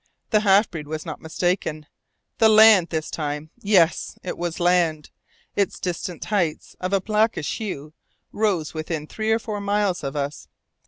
[0.31, 1.85] The half breed was not mistaken.
[2.39, 4.17] The land this time yes!
[4.23, 5.11] it was land!
[5.55, 7.93] Its distant heights, of a blackish hue,
[8.31, 10.47] rose within three or four miles of us.